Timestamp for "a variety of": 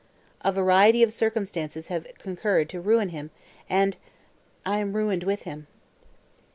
0.43-1.13